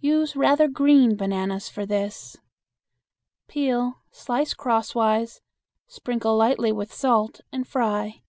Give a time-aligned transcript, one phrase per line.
[0.00, 2.38] Use rather green bananas for this.
[3.46, 5.42] Peel, slice crosswise,
[5.86, 8.22] sprinkle lightly with salt and fry.